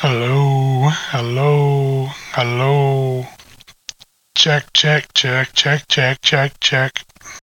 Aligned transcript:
Hello, 0.00 0.88
hello, 1.10 2.06
hello. 2.30 3.26
Check, 4.36 4.72
check, 4.72 5.12
check, 5.12 5.52
check, 5.54 5.82
check, 5.88 6.18
check, 6.22 6.52
check. 6.60 7.07